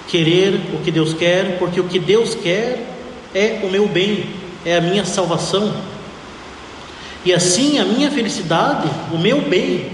Querer 0.08 0.60
o 0.74 0.84
que 0.84 0.90
Deus 0.90 1.14
quer, 1.14 1.58
porque 1.58 1.80
o 1.80 1.84
que 1.84 1.98
Deus 1.98 2.34
quer 2.34 2.86
é 3.34 3.60
o 3.62 3.70
meu 3.70 3.88
bem, 3.88 4.26
é 4.66 4.76
a 4.76 4.80
minha 4.82 5.06
salvação. 5.06 5.72
E 7.24 7.32
assim 7.32 7.78
a 7.78 7.84
minha 7.84 8.10
felicidade, 8.10 8.88
o 9.12 9.18
meu 9.18 9.42
bem, 9.42 9.90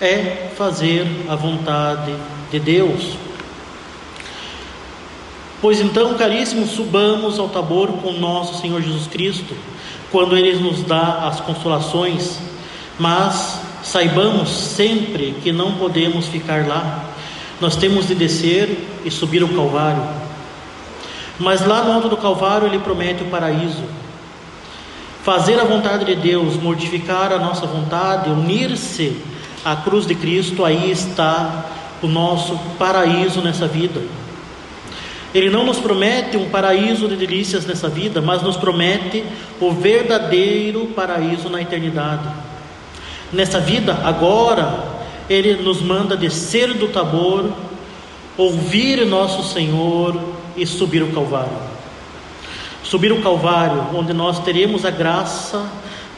é 0.00 0.50
fazer 0.56 1.06
a 1.28 1.34
vontade 1.34 2.14
de 2.50 2.58
Deus. 2.58 3.16
Pois 5.60 5.78
então, 5.80 6.14
caríssimos, 6.14 6.70
subamos 6.70 7.38
ao 7.38 7.48
Tabor 7.48 7.88
com 7.98 8.12
nosso 8.12 8.62
Senhor 8.62 8.80
Jesus 8.80 9.06
Cristo, 9.06 9.54
quando 10.10 10.36
Ele 10.36 10.58
nos 10.58 10.82
dá 10.82 11.28
as 11.28 11.40
consolações, 11.40 12.38
mas 12.98 13.60
saibamos 13.82 14.48
sempre 14.48 15.34
que 15.42 15.52
não 15.52 15.72
podemos 15.72 16.26
ficar 16.26 16.66
lá, 16.66 17.04
nós 17.60 17.76
temos 17.76 18.08
de 18.08 18.14
descer 18.14 18.86
e 19.04 19.10
subir 19.10 19.42
o 19.42 19.48
Calvário. 19.48 20.02
Mas 21.38 21.66
lá 21.66 21.82
no 21.82 21.92
alto 21.92 22.08
do 22.08 22.16
Calvário 22.16 22.66
ele 22.66 22.78
promete 22.78 23.22
o 23.22 23.26
paraíso. 23.26 23.82
Fazer 25.22 25.60
a 25.60 25.64
vontade 25.64 26.04
de 26.06 26.14
Deus, 26.14 26.56
mortificar 26.56 27.32
a 27.32 27.38
nossa 27.38 27.66
vontade, 27.66 28.30
unir-se 28.30 29.16
à 29.64 29.76
cruz 29.76 30.06
de 30.06 30.14
Cristo, 30.14 30.64
aí 30.64 30.90
está 30.90 31.66
o 32.02 32.06
nosso 32.06 32.58
paraíso 32.78 33.42
nessa 33.42 33.66
vida. 33.66 34.00
Ele 35.34 35.50
não 35.50 35.64
nos 35.64 35.78
promete 35.78 36.36
um 36.36 36.48
paraíso 36.48 37.06
de 37.06 37.16
delícias 37.16 37.64
nessa 37.66 37.88
vida, 37.88 38.20
mas 38.20 38.42
nos 38.42 38.56
promete 38.56 39.24
o 39.60 39.70
verdadeiro 39.70 40.86
paraíso 40.86 41.48
na 41.48 41.60
eternidade. 41.60 42.28
Nessa 43.32 43.60
vida, 43.60 43.96
agora, 44.02 44.84
Ele 45.28 45.62
nos 45.62 45.82
manda 45.82 46.16
descer 46.16 46.74
do 46.74 46.88
Tabor, 46.88 47.52
ouvir 48.36 49.06
nosso 49.06 49.52
Senhor 49.52 50.18
e 50.56 50.66
subir 50.66 51.02
o 51.02 51.12
Calvário. 51.12 51.69
Subir 52.90 53.12
o 53.12 53.22
Calvário, 53.22 53.86
onde 53.94 54.12
nós 54.12 54.40
teremos 54.40 54.84
a 54.84 54.90
graça 54.90 55.64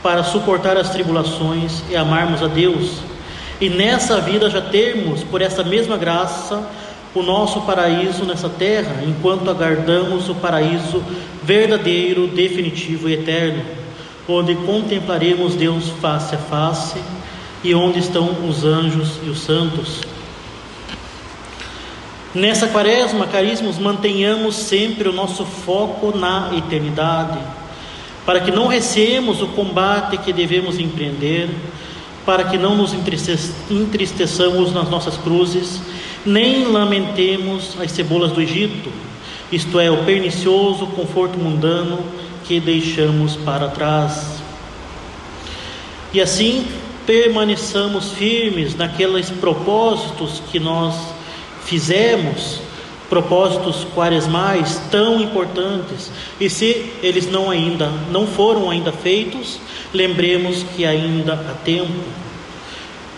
para 0.03 0.25
suportar 0.25 0.75
as 0.79 0.89
tribulações 0.89 1.83
e 1.91 1.95
amarmos 1.95 2.43
a 2.43 2.47
Deus. 2.47 3.03
E 3.61 3.69
nessa 3.69 4.23
vida 4.23 4.49
já 4.49 4.63
termos, 4.63 5.23
por 5.23 5.43
essa 5.43 5.63
mesma 5.63 5.99
graça, 5.99 6.67
o 7.15 7.23
nosso 7.23 7.61
paraíso 7.61 8.25
nessa 8.25 8.49
terra, 8.49 9.03
enquanto 9.07 9.51
aguardamos 9.51 10.31
o 10.31 10.35
paraíso 10.35 11.05
verdadeiro, 11.43 12.29
definitivo 12.29 13.07
e 13.07 13.13
eterno, 13.13 13.63
onde 14.27 14.55
contemplaremos 14.55 15.55
Deus 15.55 15.91
face 16.01 16.35
a 16.35 16.39
face 16.39 16.99
e 17.63 17.75
onde 17.75 17.99
estão 17.99 18.31
os 18.49 18.65
anjos 18.65 19.21
e 19.23 19.29
os 19.29 19.41
santos. 19.41 20.01
Nessa 22.35 22.67
quaresma, 22.67 23.27
caríssimos, 23.27 23.79
mantenhamos 23.79 24.57
sempre 24.57 25.07
o 25.07 25.13
nosso 25.13 25.45
foco 25.45 26.17
na 26.17 26.51
eternidade, 26.57 27.39
para 28.25 28.41
que 28.41 28.51
não 28.51 28.67
receemos 28.67 29.43
o 29.43 29.49
combate 29.49 30.17
que 30.17 30.33
devemos 30.33 30.79
empreender, 30.79 31.51
para 32.25 32.45
que 32.45 32.57
não 32.57 32.75
nos 32.75 32.95
entristeçamos 32.95 34.73
nas 34.73 34.89
nossas 34.89 35.19
cruzes, 35.19 35.79
nem 36.25 36.65
lamentemos 36.69 37.77
as 37.79 37.91
cebolas 37.93 38.33
do 38.33 38.41
Egito, 38.41 38.91
isto 39.51 39.79
é, 39.79 39.91
o 39.91 40.05
pernicioso 40.05 40.87
conforto 40.87 41.39
mundano 41.39 41.99
que 42.45 42.59
deixamos 42.59 43.37
para 43.37 43.69
trás. 43.69 44.41
E 46.15 46.21
assim 46.21 46.67
permaneçamos 47.05 48.13
firmes 48.13 48.75
naqueles 48.75 49.29
propósitos 49.29 50.41
que 50.51 50.59
nós 50.59 50.95
fizemos 51.65 52.61
propósitos 53.09 53.87
quaresmais 53.95 54.81
tão 54.91 55.21
importantes 55.21 56.11
e 56.41 56.49
se 56.49 56.93
eles 57.03 57.31
não 57.31 57.51
ainda 57.51 57.91
não 58.11 58.27
foram 58.27 58.71
ainda 58.71 58.91
feitos, 58.91 59.61
lembremos 59.93 60.63
que 60.75 60.85
ainda 60.87 61.35
há 61.35 61.55
tempo. 61.65 61.93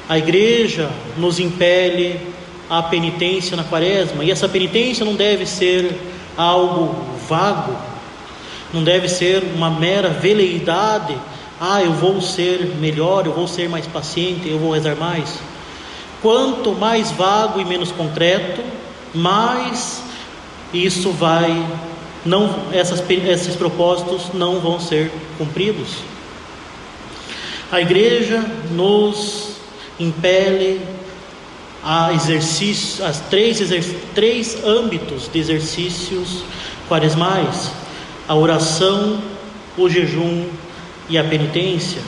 A 0.08 0.18
igreja 0.18 0.90
nos 1.16 1.38
impele 1.38 2.20
à 2.68 2.82
penitência 2.82 3.56
na 3.56 3.64
quaresma, 3.64 4.24
e 4.24 4.30
essa 4.30 4.48
penitência 4.48 5.04
não 5.04 5.14
deve 5.14 5.46
ser 5.46 5.96
algo 6.36 6.94
vago, 7.28 7.76
não 8.72 8.82
deve 8.82 9.08
ser 9.08 9.42
uma 9.54 9.70
mera 9.70 10.08
veleidade. 10.08 11.16
Ah, 11.60 11.82
eu 11.82 11.92
vou 11.92 12.20
ser 12.20 12.74
melhor, 12.80 13.26
eu 13.26 13.32
vou 13.32 13.46
ser 13.46 13.68
mais 13.68 13.86
paciente, 13.86 14.48
eu 14.48 14.58
vou 14.58 14.72
rezar 14.72 14.96
mais. 14.96 15.38
Quanto 16.24 16.72
mais 16.72 17.10
vago 17.10 17.60
e 17.60 17.66
menos 17.66 17.92
concreto, 17.92 18.62
mais 19.12 20.02
isso 20.72 21.10
vai 21.10 21.62
não 22.24 22.72
essas, 22.72 23.04
esses 23.10 23.54
propósitos 23.56 24.32
não 24.32 24.58
vão 24.58 24.80
ser 24.80 25.12
cumpridos. 25.36 25.96
A 27.70 27.78
igreja 27.78 28.42
nos 28.70 29.56
impele 30.00 30.80
a 31.84 32.14
exercício, 32.14 33.04
as 33.04 33.20
três, 33.20 33.60
três 34.14 34.64
âmbitos 34.64 35.28
de 35.30 35.38
exercícios 35.38 36.42
quaresmais: 36.88 37.70
a 38.26 38.34
oração, 38.34 39.20
o 39.76 39.90
jejum 39.90 40.48
e 41.10 41.18
a 41.18 41.24
penitência. 41.24 42.00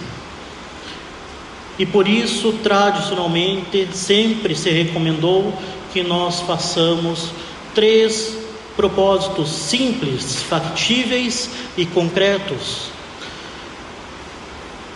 E 1.79 1.85
por 1.85 2.09
isso, 2.09 2.55
tradicionalmente, 2.62 3.89
sempre 3.93 4.55
se 4.55 4.71
recomendou 4.71 5.53
que 5.93 6.03
nós 6.03 6.41
façamos 6.41 7.31
três 7.75 8.37
propósitos 8.77 9.51
simples, 9.51 10.43
factíveis 10.43 11.51
e 11.77 11.85
concretos. 11.85 12.89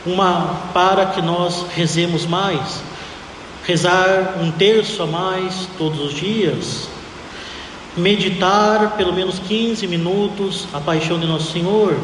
Uma 0.06 0.70
para 0.72 1.06
que 1.06 1.20
nós 1.20 1.66
rezemos 1.74 2.24
mais, 2.24 2.80
rezar 3.66 4.38
um 4.40 4.50
terço 4.50 5.02
a 5.02 5.06
mais 5.06 5.68
todos 5.76 6.00
os 6.00 6.14
dias, 6.14 6.88
meditar 7.96 8.96
pelo 8.96 9.12
menos 9.12 9.38
15 9.38 9.86
minutos 9.86 10.66
a 10.72 10.80
paixão 10.80 11.18
de 11.18 11.26
Nosso 11.26 11.52
Senhor, 11.52 11.98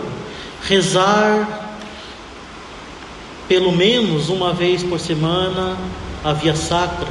rezar 0.62 1.65
pelo 3.49 3.73
menos 3.73 4.29
uma 4.29 4.53
vez 4.53 4.83
por 4.83 4.99
semana 4.99 5.77
a 6.25 6.33
via 6.33 6.55
sacra. 6.55 7.09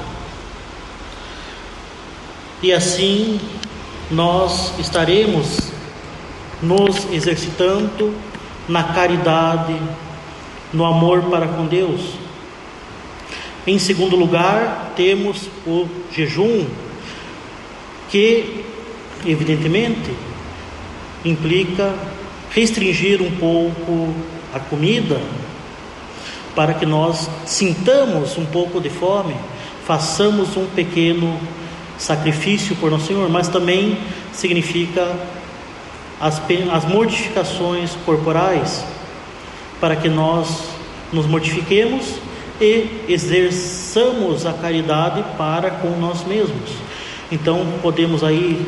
E 2.62 2.74
assim 2.74 3.39
nós 4.12 4.78
estaremos 4.80 5.71
nos 6.62 7.12
exercitando 7.12 8.13
na 8.67 8.84
caridade, 8.84 9.76
no 10.74 10.86
amor 10.86 11.24
para 11.24 11.48
com 11.48 11.65
Deus. 11.65 12.02
Em 13.67 13.80
segundo 13.80 14.15
lugar, 14.15 14.93
temos 14.95 15.50
o 15.65 15.88
jejum, 16.12 16.65
que 18.10 18.63
evidentemente 19.26 20.13
implica 21.24 21.95
restringir 22.52 23.21
um 23.21 23.32
pouco 23.32 24.13
a 24.54 24.60
comida 24.60 25.19
para 26.55 26.73
que 26.73 26.85
nós 26.85 27.29
sintamos 27.45 28.37
um 28.37 28.45
pouco 28.45 28.79
de 28.79 28.89
fome, 28.89 29.35
façamos 29.85 30.55
um 30.55 30.65
pequeno 30.67 31.37
sacrifício 31.97 32.75
por 32.77 32.89
Nosso 32.89 33.07
Senhor, 33.07 33.29
mas 33.29 33.49
também 33.49 33.97
significa 34.31 35.15
as, 36.19 36.41
as 36.71 36.85
mortificações 36.85 37.91
corporais, 38.05 38.85
para 39.81 39.95
que 39.95 40.07
nós 40.07 40.63
nos 41.11 41.25
mortifiquemos 41.25 42.15
e 42.59 43.03
exerçamos 43.09 44.45
a 44.45 44.53
caridade 44.53 45.23
para 45.37 45.69
com 45.69 45.89
nós 45.99 46.25
mesmos. 46.25 46.71
Então, 47.31 47.65
podemos 47.81 48.23
aí 48.23 48.65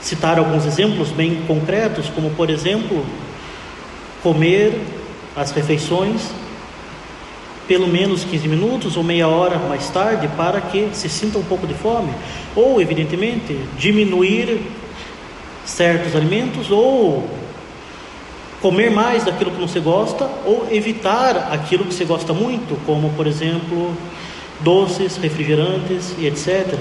citar 0.00 0.38
alguns 0.38 0.64
exemplos 0.64 1.10
bem 1.10 1.42
concretos, 1.46 2.08
como 2.08 2.30
por 2.30 2.48
exemplo, 2.48 3.04
comer 4.22 4.80
as 5.36 5.50
refeições 5.52 6.30
pelo 7.72 7.88
menos 7.88 8.22
15 8.22 8.48
minutos 8.48 8.98
ou 8.98 9.02
meia 9.02 9.26
hora 9.26 9.56
mais 9.56 9.88
tarde 9.88 10.28
para 10.36 10.60
que 10.60 10.90
se 10.92 11.08
sinta 11.08 11.38
um 11.38 11.42
pouco 11.42 11.66
de 11.66 11.72
fome, 11.72 12.12
ou 12.54 12.82
evidentemente 12.82 13.58
diminuir 13.78 14.60
certos 15.64 16.14
alimentos 16.14 16.70
ou 16.70 17.26
comer 18.60 18.90
mais 18.90 19.24
daquilo 19.24 19.52
que 19.52 19.68
se 19.70 19.80
gosta 19.80 20.28
ou 20.44 20.68
evitar 20.70 21.50
aquilo 21.50 21.86
que 21.86 21.94
se 21.94 22.04
gosta 22.04 22.34
muito, 22.34 22.78
como 22.84 23.08
por 23.14 23.26
exemplo, 23.26 23.96
doces, 24.60 25.16
refrigerantes 25.16 26.14
e 26.18 26.26
etc. 26.26 26.78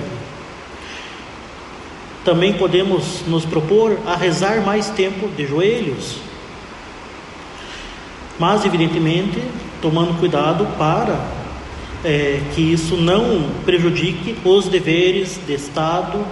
Também 2.26 2.52
podemos 2.52 3.22
nos 3.30 3.46
propor 3.46 3.98
a 4.06 4.18
rezar 4.18 4.60
mais 4.60 4.90
tempo 4.90 5.30
de 5.30 5.48
joelhos. 5.48 6.18
Mas 8.38 8.66
evidentemente 8.66 9.42
tomando 9.82 10.18
cuidado 10.20 10.66
para 10.78 11.20
é, 12.04 12.42
que 12.54 12.62
isso 12.62 12.96
não 12.98 13.50
prejudique 13.66 14.38
os 14.44 14.68
deveres 14.68 15.40
de 15.46 15.54
Estado 15.54 16.24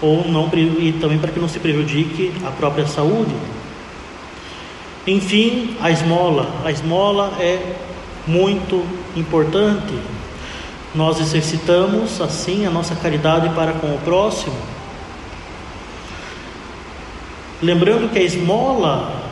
ou 0.00 0.28
não 0.28 0.50
e 0.54 0.92
também 1.00 1.18
para 1.18 1.30
que 1.30 1.40
não 1.40 1.48
se 1.48 1.58
prejudique 1.58 2.32
a 2.46 2.50
própria 2.50 2.86
saúde. 2.86 3.34
Enfim, 5.06 5.76
a 5.80 5.90
esmola. 5.90 6.48
A 6.64 6.70
esmola 6.70 7.32
é 7.38 7.74
muito 8.26 8.84
importante. 9.16 9.94
Nós 10.94 11.20
exercitamos 11.20 12.20
assim 12.20 12.66
a 12.66 12.70
nossa 12.70 12.94
caridade 12.94 13.48
para 13.50 13.72
com 13.72 13.88
o 13.88 13.98
próximo. 14.04 14.56
Lembrando 17.62 18.10
que 18.12 18.18
a 18.18 18.22
esmola 18.22 19.22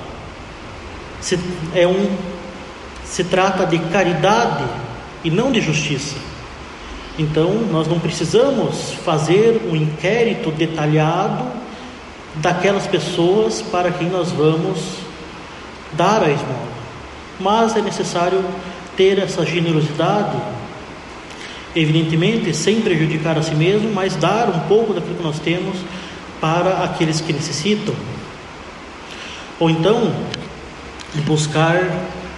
é 1.75 1.87
um 1.87 2.32
se 3.13 3.25
trata 3.25 3.67
de 3.67 3.79
caridade 3.79 4.65
e 5.23 5.31
não 5.31 5.53
de 5.53 5.61
justiça. 5.61 6.17
Então, 7.19 7.51
nós 7.71 7.87
não 7.87 8.01
precisamos 8.01 8.95
fazer 9.05 9.61
um 9.71 9.77
inquérito 9.77 10.51
detalhado 10.51 11.45
daquelas 12.37 12.87
pessoas 12.87 13.61
para 13.61 13.91
quem 13.91 14.09
nós 14.09 14.33
vamos 14.33 14.79
dar 15.93 16.23
a 16.23 16.31
esmola. 16.31 16.73
Mas 17.39 17.77
é 17.77 17.83
necessário 17.83 18.43
ter 18.97 19.19
essa 19.19 19.45
generosidade, 19.45 20.39
evidentemente, 21.77 22.55
sem 22.55 22.81
prejudicar 22.81 23.37
a 23.37 23.43
si 23.43 23.55
mesmo, 23.55 23.93
mas 23.93 24.17
dar 24.17 24.49
um 24.49 24.61
pouco 24.61 24.95
daquilo 24.95 25.17
que 25.17 25.23
nós 25.23 25.39
temos 25.39 25.77
para 26.41 26.83
aqueles 26.83 27.21
que 27.21 27.35
necessitam. 27.35 27.95
Ou 29.61 29.69
então, 29.69 30.11
buscar 31.27 31.79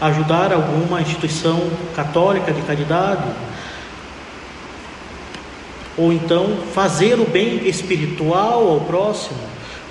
ajudar 0.01 0.53
alguma 0.53 1.01
instituição 1.01 1.61
católica 1.95 2.53
de 2.53 2.63
caridade, 2.63 3.25
ou 5.97 6.13
então 6.13 6.59
fazer 6.73 7.21
o 7.21 7.25
bem 7.25 7.69
espiritual 7.69 8.69
ao 8.69 8.81
próximo, 8.81 9.39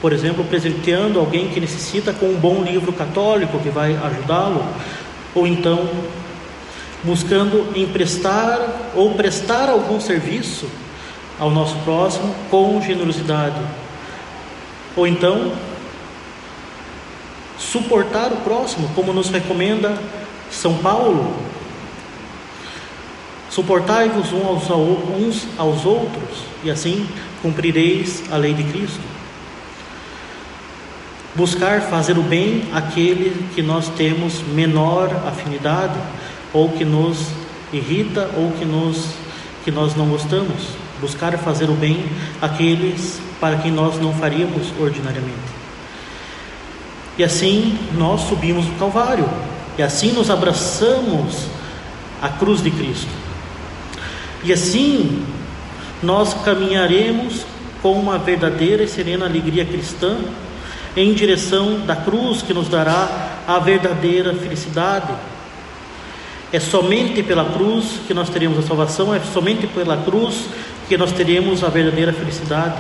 por 0.02 0.12
exemplo, 0.12 0.44
presenteando 0.44 1.18
alguém 1.18 1.48
que 1.48 1.60
necessita 1.60 2.12
com 2.12 2.26
um 2.26 2.38
bom 2.38 2.62
livro 2.62 2.92
católico 2.92 3.60
que 3.60 3.70
vai 3.70 3.96
ajudá-lo, 3.96 4.66
ou 5.34 5.48
então 5.48 5.90
buscando 7.04 7.78
emprestar 7.78 8.60
ou 8.96 9.14
prestar 9.14 9.70
algum 9.70 10.00
serviço 10.00 10.68
ao 11.40 11.50
nosso 11.50 11.76
próximo 11.78 12.34
com 12.50 12.82
generosidade, 12.82 13.60
ou 14.96 15.08
então 15.08 15.54
suportar 17.72 18.32
o 18.32 18.38
próximo, 18.38 18.90
como 18.96 19.14
nos 19.14 19.30
recomenda 19.30 19.98
São 20.52 20.78
Paulo. 20.78 21.34
Suportai-vos 23.50 24.34
uns 24.34 25.48
aos 25.58 25.86
outros, 25.86 26.40
e 26.64 26.72
assim 26.72 27.08
cumprireis 27.42 28.24
a 28.32 28.38
lei 28.38 28.54
de 28.54 28.64
Cristo. 28.64 29.02
Buscar 31.36 31.82
fazer 31.82 32.18
o 32.18 32.24
bem 32.24 32.64
àquele 32.74 33.48
que 33.56 33.62
nós 33.62 33.90
temos 33.90 34.42
menor 34.54 35.10
afinidade, 35.28 36.00
ou 36.52 36.70
que 36.70 36.86
nos 36.86 37.28
irrita, 37.72 38.30
ou 38.38 38.52
que, 38.52 38.66
nos, 38.66 39.08
que 39.64 39.72
nós 39.72 39.96
não 39.96 40.08
gostamos. 40.08 40.68
Buscar 41.02 41.38
fazer 41.38 41.70
o 41.70 41.74
bem 41.74 42.06
àqueles 42.42 43.20
para 43.40 43.58
quem 43.58 43.72
nós 43.72 44.00
não 44.00 44.14
faríamos 44.14 44.72
ordinariamente. 44.80 45.63
E 47.18 47.24
assim 47.24 47.78
nós 47.94 48.22
subimos 48.22 48.68
o 48.68 48.72
Calvário, 48.74 49.30
e 49.78 49.84
assim 49.84 50.12
nos 50.12 50.30
abraçamos 50.30 51.48
à 52.22 52.30
cruz 52.30 52.62
de 52.62 52.72
Cristo. 52.72 53.12
E 54.44 54.52
assim 54.52 55.26
nós 56.02 56.34
caminharemos 56.44 57.46
com 57.82 57.94
uma 57.94 58.18
verdadeira 58.18 58.84
e 58.84 58.88
serena 58.88 59.26
alegria 59.26 59.66
cristã 59.66 60.18
em 60.96 61.14
direção 61.14 61.82
da 61.86 61.96
cruz 61.96 62.42
que 62.42 62.54
nos 62.54 62.68
dará 62.68 63.08
a 63.48 63.60
verdadeira 63.60 64.34
felicidade. 64.34 65.12
É 66.52 66.60
somente 66.60 67.24
pela 67.24 67.46
cruz 67.46 68.00
que 68.08 68.14
nós 68.14 68.30
teremos 68.30 68.60
a 68.60 68.62
salvação, 68.62 69.14
é 69.14 69.20
somente 69.20 69.66
pela 69.68 69.98
cruz 69.98 70.46
que 70.88 70.98
nós 70.98 71.12
teremos 71.12 71.64
a 71.64 71.70
verdadeira 71.70 72.14
felicidade. 72.14 72.76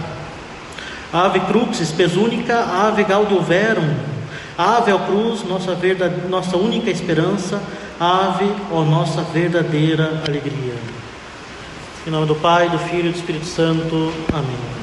Ave 1.12 1.40
cruxis, 1.42 1.92
pesunica, 1.92 2.60
ave 2.60 3.04
gaudium 3.04 3.44
ave 4.58 4.92
ao 4.92 5.00
cruz, 5.00 5.44
nossa, 5.44 5.74
verdade, 5.74 6.28
nossa 6.28 6.58
única 6.58 6.90
esperança, 6.90 7.62
ave, 8.00 8.52
ó 8.72 8.84
nossa 8.84 9.22
verdadeira 9.22 10.22
alegria. 10.28 10.74
Em 12.06 12.10
nome 12.10 12.28
do 12.28 12.36
Pai, 12.36 12.70
do 12.70 12.78
Filho 12.78 13.10
e 13.10 13.12
do 13.12 13.18
Espírito 13.18 13.46
Santo. 13.46 14.14
Amém. 14.34 14.83